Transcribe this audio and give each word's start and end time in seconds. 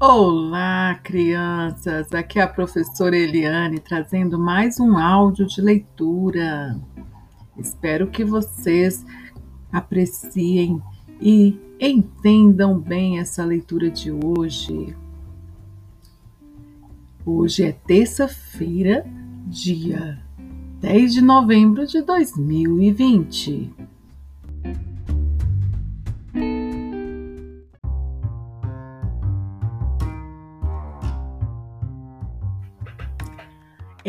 Olá, 0.00 0.94
crianças! 1.02 2.12
Aqui 2.14 2.38
é 2.38 2.42
a 2.42 2.46
professora 2.46 3.16
Eliane 3.16 3.80
trazendo 3.80 4.38
mais 4.38 4.78
um 4.78 4.96
áudio 4.96 5.44
de 5.44 5.60
leitura. 5.60 6.78
Espero 7.56 8.06
que 8.06 8.24
vocês 8.24 9.04
apreciem 9.72 10.80
e 11.20 11.58
entendam 11.80 12.78
bem 12.78 13.18
essa 13.18 13.44
leitura 13.44 13.90
de 13.90 14.12
hoje. 14.12 14.96
Hoje 17.26 17.64
é 17.64 17.72
terça-feira, 17.72 19.04
dia 19.48 20.22
10 20.80 21.12
de 21.12 21.20
novembro 21.20 21.84
de 21.84 22.02
2020. 22.02 23.87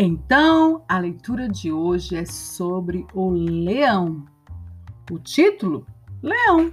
Então, 0.01 0.81
a 0.87 0.97
leitura 0.97 1.49
de 1.49 1.73
hoje 1.73 2.15
é 2.15 2.23
sobre 2.23 3.05
o 3.13 3.29
leão. 3.31 4.23
O 5.11 5.19
título: 5.19 5.85
Leão. 6.23 6.71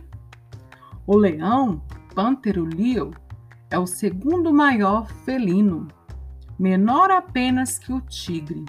O 1.05 1.17
leão, 1.17 1.83
Pântero 2.15 2.65
leo, 2.65 3.11
é 3.69 3.77
o 3.77 3.85
segundo 3.85 4.55
maior 4.55 5.09
felino, 5.25 5.89
menor 6.57 7.11
apenas 7.11 7.81
que 7.81 7.93
o 7.93 8.01
tigre. 8.01 8.65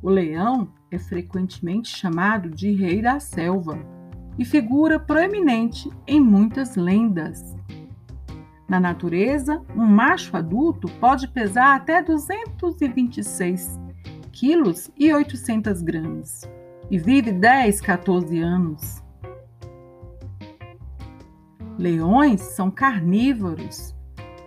O 0.00 0.08
leão 0.08 0.68
é 0.88 0.96
frequentemente 0.96 1.88
chamado 1.88 2.50
de 2.50 2.70
rei 2.70 3.02
da 3.02 3.18
selva 3.18 3.76
e 4.38 4.44
figura 4.44 5.00
proeminente 5.00 5.90
em 6.06 6.20
muitas 6.20 6.76
lendas. 6.76 7.56
Na 8.68 8.80
natureza, 8.80 9.62
um 9.76 9.86
macho 9.86 10.36
adulto 10.36 10.88
pode 10.98 11.28
pesar 11.28 11.76
até 11.76 12.02
226 12.02 13.78
quilos 14.32 14.90
e 14.98 15.12
800 15.12 15.82
gramas 15.82 16.42
e 16.90 16.98
vive 16.98 17.32
10, 17.32 17.80
14 17.80 18.40
anos. 18.40 19.02
Leões 21.78 22.40
são 22.40 22.70
carnívoros, 22.70 23.94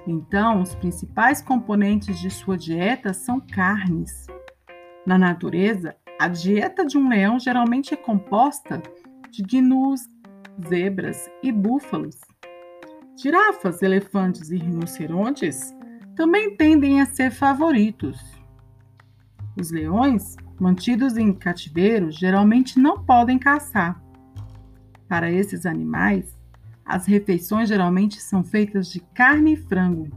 então 0.05 0.61
os 0.61 0.73
principais 0.75 1.42
componentes 1.42 2.20
de 2.20 2.30
sua 2.30 2.58
dieta 2.58 3.14
são 3.14 3.39
carnes. 3.39 4.27
Na 5.05 5.17
natureza, 5.17 5.95
a 6.20 6.27
dieta 6.27 6.86
de 6.86 6.97
um 6.97 7.09
leão 7.09 7.39
geralmente 7.39 7.94
é 7.94 7.97
composta 7.97 8.81
de 9.30 9.44
gnus, 9.44 10.02
zebras 10.67 11.30
e 11.44 11.52
búfalos. 11.52 12.27
Girafas, 13.20 13.82
elefantes 13.82 14.52
e 14.52 14.58
rinocerontes 14.58 15.76
também 16.16 16.56
tendem 16.56 17.02
a 17.02 17.06
ser 17.08 17.32
favoritos. 17.32 18.23
Os 19.60 19.72
leões, 19.72 20.36
mantidos 20.60 21.18
em 21.18 21.34
cativeiro, 21.34 22.12
geralmente 22.12 22.80
não 22.80 23.04
podem 23.04 23.40
caçar. 23.40 24.00
Para 25.08 25.32
esses 25.32 25.66
animais, 25.66 26.38
as 26.86 27.08
refeições 27.08 27.70
geralmente 27.70 28.22
são 28.22 28.44
feitas 28.44 28.88
de 28.88 29.00
carne 29.00 29.54
e 29.54 29.58
frango. 29.58 30.10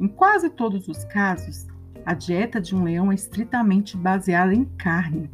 Em 0.00 0.08
quase 0.08 0.50
todos 0.50 0.88
os 0.88 1.04
casos, 1.04 1.68
a 2.04 2.14
dieta 2.14 2.60
de 2.60 2.74
um 2.74 2.82
leão 2.82 3.12
é 3.12 3.14
estritamente 3.14 3.96
baseada 3.96 4.52
em 4.52 4.64
carne. 4.64 5.30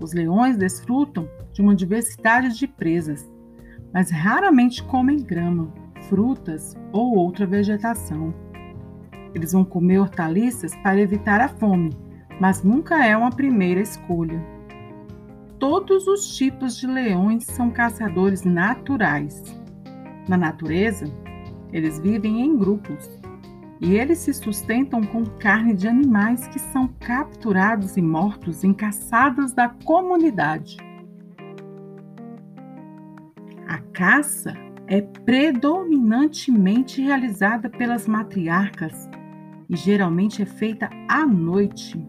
Os 0.00 0.12
leões 0.12 0.56
desfrutam 0.56 1.28
de 1.52 1.60
uma 1.60 1.74
diversidade 1.74 2.56
de 2.56 2.68
presas, 2.68 3.28
mas 3.92 4.08
raramente 4.08 4.84
comem 4.84 5.18
grama 5.18 5.79
frutas 6.08 6.76
ou 6.92 7.16
outra 7.16 7.46
vegetação. 7.46 8.34
Eles 9.34 9.52
vão 9.52 9.64
comer 9.64 9.98
hortaliças 9.98 10.74
para 10.82 11.00
evitar 11.00 11.40
a 11.40 11.48
fome, 11.48 11.90
mas 12.40 12.62
nunca 12.62 13.04
é 13.04 13.16
uma 13.16 13.30
primeira 13.30 13.80
escolha. 13.80 14.42
Todos 15.58 16.06
os 16.06 16.36
tipos 16.36 16.76
de 16.76 16.86
leões 16.86 17.44
são 17.44 17.70
caçadores 17.70 18.44
naturais. 18.44 19.42
Na 20.26 20.36
natureza, 20.36 21.04
eles 21.72 21.98
vivem 21.98 22.40
em 22.40 22.56
grupos 22.56 23.20
e 23.80 23.94
eles 23.96 24.18
se 24.18 24.34
sustentam 24.34 25.02
com 25.02 25.24
carne 25.24 25.74
de 25.74 25.88
animais 25.88 26.46
que 26.48 26.58
são 26.58 26.88
capturados 26.98 27.96
e 27.96 28.02
mortos 28.02 28.62
em 28.62 28.74
caçadas 28.74 29.52
da 29.52 29.68
comunidade. 29.68 30.76
A 33.66 33.78
caça 33.92 34.54
é 34.90 35.00
predominantemente 35.00 37.00
realizada 37.00 37.70
pelas 37.70 38.08
matriarcas 38.08 39.08
e 39.68 39.76
geralmente 39.76 40.42
é 40.42 40.44
feita 40.44 40.90
à 41.08 41.24
noite. 41.24 42.04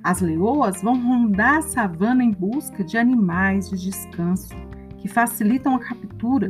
As 0.00 0.20
leoas 0.20 0.80
vão 0.80 0.94
rondar 0.94 1.56
a 1.56 1.62
savana 1.62 2.22
em 2.22 2.30
busca 2.30 2.84
de 2.84 2.96
animais 2.96 3.68
de 3.68 3.76
descanso 3.76 4.54
que 4.98 5.08
facilitam 5.08 5.74
a 5.74 5.80
captura. 5.80 6.48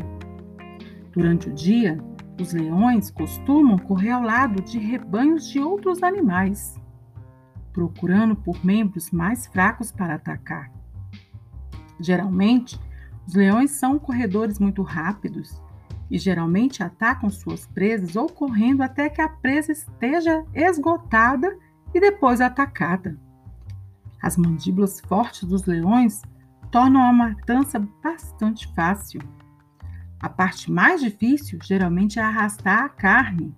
Durante 1.13 1.49
o 1.49 1.55
dia, 1.55 1.99
os 2.39 2.53
leões 2.53 3.11
costumam 3.11 3.79
correr 3.79 4.11
ao 4.11 4.23
lado 4.23 4.63
de 4.63 4.79
rebanhos 4.79 5.49
de 5.49 5.61
outros 5.61 6.03
animais, 6.03 6.79
procurando 7.73 8.37
por 8.37 8.63
membros 8.63 9.11
mais 9.11 9.47
fracos 9.47 9.91
para 9.91 10.17
atacar. 10.17 10.71
Geralmente, 11.99 12.79
os 13.27 13.35
leões 13.35 13.71
são 13.73 13.99
corredores 13.99 14.59
muito 14.59 14.83
rápidos 14.83 15.61
e 16.11 16.19
geralmente 16.19 16.83
atacam 16.83 17.31
suas 17.31 17.67
presas 17.67 18.17
ou 18.17 18.29
correndo 18.29 18.83
até 18.83 19.09
que 19.09 19.21
a 19.21 19.29
presa 19.29 19.73
esteja 19.73 20.45
esgotada 20.55 21.57
e 21.95 22.01
depois 22.01 22.41
atacada. 22.41 23.19
As 24.23 24.37
mandíbulas 24.37 25.01
fortes 25.01 25.45
dos 25.45 25.65
leões 25.65 26.23
tornam 26.71 27.03
a 27.03 27.13
matança 27.13 27.79
bastante 28.03 28.73
fácil. 28.75 29.21
A 30.21 30.29
parte 30.29 30.71
mais 30.71 31.01
difícil 31.01 31.59
geralmente 31.63 32.19
é 32.19 32.23
arrastar 32.23 32.85
a 32.85 32.89
carne. 32.89 33.55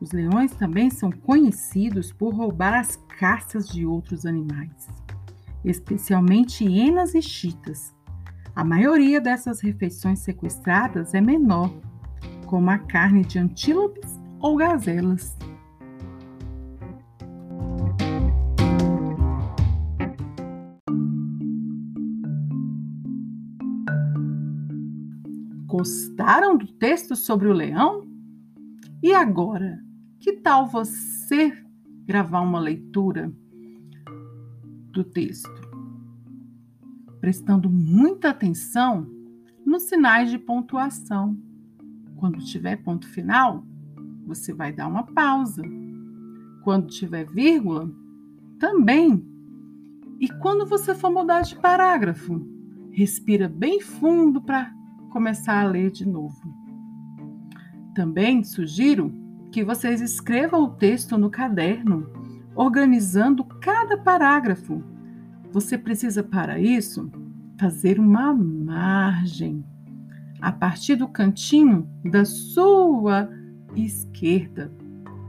Os 0.00 0.12
leões 0.12 0.52
também 0.52 0.90
são 0.90 1.10
conhecidos 1.10 2.12
por 2.12 2.34
roubar 2.34 2.74
as 2.74 2.96
caças 3.18 3.68
de 3.68 3.84
outros 3.84 4.24
animais, 4.24 4.88
especialmente 5.64 6.64
hienas 6.64 7.14
e 7.14 7.22
chitas 7.22 7.97
a 8.58 8.64
maioria 8.64 9.20
dessas 9.20 9.60
refeições 9.60 10.18
sequestradas 10.18 11.14
é 11.14 11.20
menor, 11.20 11.72
como 12.44 12.68
a 12.68 12.76
carne 12.76 13.24
de 13.24 13.38
antílopes 13.38 14.18
ou 14.40 14.56
gazelas. 14.56 15.38
Gostaram 25.68 26.58
do 26.58 26.66
texto 26.66 27.14
sobre 27.14 27.46
o 27.46 27.52
leão? 27.52 28.08
E 29.00 29.14
agora, 29.14 29.78
que 30.18 30.32
tal 30.32 30.66
você 30.66 31.56
gravar 32.08 32.40
uma 32.40 32.58
leitura 32.58 33.32
do 34.90 35.04
texto? 35.04 35.67
Prestando 37.28 37.68
muita 37.68 38.30
atenção 38.30 39.06
nos 39.62 39.82
sinais 39.82 40.30
de 40.30 40.38
pontuação. 40.38 41.36
Quando 42.16 42.42
tiver 42.42 42.76
ponto 42.76 43.06
final, 43.06 43.66
você 44.26 44.50
vai 44.50 44.72
dar 44.72 44.86
uma 44.86 45.02
pausa. 45.02 45.62
Quando 46.64 46.86
tiver 46.86 47.26
vírgula, 47.26 47.92
também. 48.58 49.22
E 50.18 50.26
quando 50.40 50.64
você 50.64 50.94
for 50.94 51.10
mudar 51.10 51.42
de 51.42 51.54
parágrafo, 51.56 52.40
respira 52.92 53.46
bem 53.46 53.78
fundo 53.78 54.40
para 54.40 54.72
começar 55.10 55.60
a 55.60 55.68
ler 55.68 55.90
de 55.90 56.08
novo. 56.08 56.40
Também 57.94 58.42
sugiro 58.42 59.12
que 59.52 59.62
vocês 59.62 60.00
escrevam 60.00 60.62
o 60.62 60.70
texto 60.76 61.18
no 61.18 61.28
caderno, 61.28 62.10
organizando 62.56 63.44
cada 63.44 63.98
parágrafo 63.98 64.82
você 65.50 65.78
precisa, 65.78 66.22
para 66.22 66.60
isso, 66.60 67.10
fazer 67.58 67.98
uma 67.98 68.32
margem 68.32 69.64
a 70.40 70.52
partir 70.52 70.96
do 70.96 71.08
cantinho 71.08 71.88
da 72.04 72.24
sua 72.24 73.28
esquerda. 73.74 74.72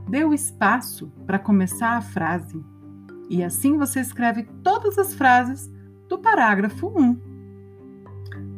Dê 0.08 0.24
o 0.24 0.32
espaço 0.32 1.12
para 1.26 1.38
começar 1.38 1.96
a 1.96 2.00
frase. 2.00 2.64
E 3.28 3.42
assim 3.42 3.76
você 3.76 4.00
escreve 4.00 4.44
todas 4.62 4.98
as 4.98 5.14
frases 5.14 5.70
do 6.08 6.18
parágrafo 6.18 6.88
1. 6.88 7.20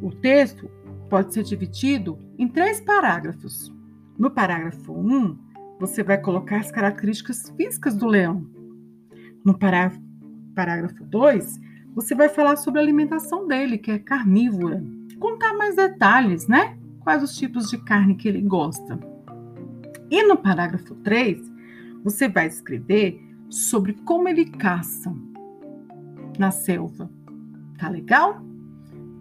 O 0.03 0.11
texto 0.11 0.71
pode 1.09 1.33
ser 1.33 1.43
dividido 1.43 2.19
em 2.39 2.49
três 2.49 2.81
parágrafos. 2.81 3.73
No 4.19 4.31
parágrafo 4.31 4.93
1, 4.93 5.39
você 5.79 6.03
vai 6.03 6.19
colocar 6.19 6.59
as 6.59 6.71
características 6.71 7.51
físicas 7.57 7.95
do 7.95 8.07
leão. 8.07 8.47
No 9.45 9.59
parágrafo 9.59 10.01
parágrafo 10.55 11.05
2, 11.05 11.59
você 11.95 12.15
vai 12.15 12.29
falar 12.29 12.57
sobre 12.57 12.81
a 12.81 12.83
alimentação 12.83 13.47
dele, 13.47 13.79
que 13.79 13.91
é 13.91 13.99
carnívora. 13.99 14.83
Contar 15.19 15.55
mais 15.55 15.77
detalhes, 15.77 16.49
né? 16.49 16.77
Quais 17.01 17.23
os 17.23 17.37
tipos 17.37 17.69
de 17.69 17.79
carne 17.79 18.15
que 18.15 18.29
ele 18.29 18.41
gosta. 18.41 18.99
E 20.11 20.23
no 20.23 20.37
parágrafo 20.37 20.95
3, 20.97 21.41
você 22.03 22.29
vai 22.29 22.47
escrever 22.47 23.21
sobre 23.49 23.93
como 23.93 24.29
ele 24.29 24.47
caça 24.47 25.15
na 26.39 26.51
selva. 26.51 27.11
Tá 27.79 27.89
legal? 27.89 28.43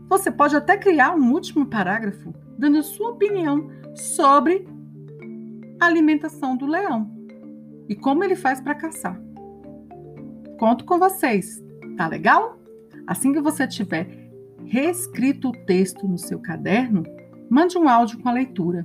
Você 0.09 0.31
pode 0.31 0.56
até 0.56 0.77
criar 0.77 1.15
um 1.15 1.31
último 1.31 1.65
parágrafo 1.65 2.33
dando 2.57 2.83
sua 2.83 3.12
opinião 3.12 3.69
sobre 3.95 4.68
a 5.79 5.85
alimentação 5.85 6.56
do 6.56 6.65
leão 6.65 7.09
e 7.89 7.95
como 7.95 8.23
ele 8.23 8.35
faz 8.35 8.62
para 8.62 8.75
caçar. 8.75 9.19
Conto 10.59 10.85
com 10.85 11.00
vocês, 11.00 11.62
tá 11.97 12.07
legal? 12.07 12.60
Assim 13.11 13.33
que 13.33 13.41
você 13.41 13.67
tiver 13.67 14.07
reescrito 14.63 15.49
o 15.49 15.65
texto 15.65 16.07
no 16.07 16.17
seu 16.17 16.39
caderno, 16.39 17.03
mande 17.49 17.77
um 17.77 17.89
áudio 17.89 18.17
com 18.19 18.29
a 18.29 18.31
leitura. 18.31 18.83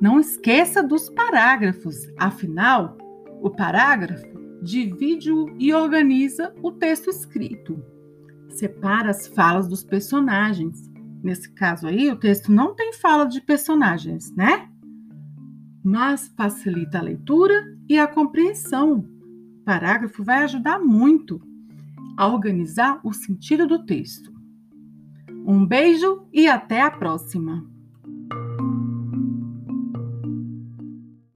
Não 0.00 0.18
esqueça 0.18 0.82
dos 0.82 1.08
parágrafos, 1.08 1.94
afinal, 2.18 2.98
o 3.40 3.48
parágrafo 3.48 4.26
divide 4.60 5.30
e 5.56 5.72
organiza 5.72 6.52
o 6.64 6.72
texto 6.72 7.08
escrito. 7.08 7.80
Separa 8.48 9.10
as 9.10 9.28
falas 9.28 9.68
dos 9.68 9.84
personagens. 9.84 10.90
Nesse 11.22 11.48
caso 11.52 11.86
aí, 11.86 12.10
o 12.10 12.16
texto 12.16 12.50
não 12.50 12.74
tem 12.74 12.92
fala 12.92 13.24
de 13.24 13.40
personagens, 13.40 14.34
né? 14.34 14.68
Mas 15.84 16.26
facilita 16.36 16.98
a 16.98 17.02
leitura 17.02 17.54
e 17.88 18.00
a 18.00 18.08
compreensão. 18.08 19.08
O 19.60 19.64
parágrafo 19.64 20.24
vai 20.24 20.42
ajudar 20.42 20.80
muito 20.80 21.40
a 22.16 22.26
organizar 22.26 23.00
o 23.04 23.12
sentido 23.12 23.66
do 23.66 23.84
texto. 23.84 24.32
Um 25.46 25.66
beijo 25.66 26.26
e 26.32 26.46
até 26.46 26.80
a 26.80 26.90
próxima! 26.90 27.73